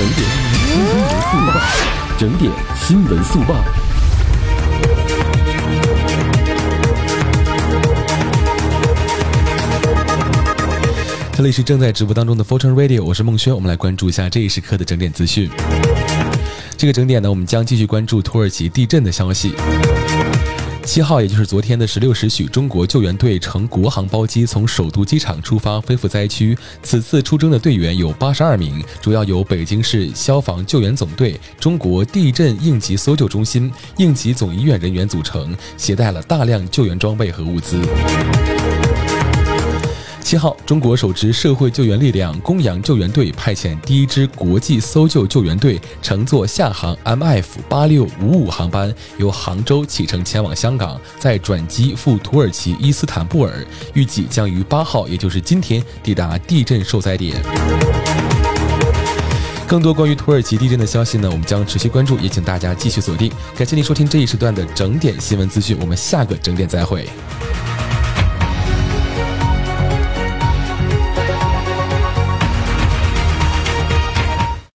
[0.00, 0.24] 整点
[0.72, 1.60] 新闻速报，
[2.16, 3.62] 整点新闻速报。
[11.32, 15.50] 这里是正在直播当中的 Fortune Radio，我是孟轩，我们来关注一下这一时刻的整点资讯。
[16.78, 19.54] 这个整点呢，我们将继续关注土耳其地震的消息。
[20.90, 26.58] 七号，也就是昨天的十六时许，中国救援队乘国航包机从首都机场出发，飞赴灾区。
[26.82, 37.80] 此次出征的队员有八十二名，主要由北京市消防救援总队、中国地震应急搜救中心、应急总医院人员组成，携带了大量救援装备和物资。
[40.30, 57.42] 七号，中国首支社会救援力量公羊救援队派遣第一支国际搜救救援队，乘坐厦航 MF 八六五五航班，由杭州启程前往香港，再转机赴土耳其伊斯坦布尔，预计将于八号，也就是今天抵达地震受灾点。
[59.66, 63.32] 更多关于土耳其地震的消息呢，我们将持续关注，也请大家继续锁定。
[63.56, 67.08] 感谢您收听这一时段的整点新闻资讯，我们下个整点再会。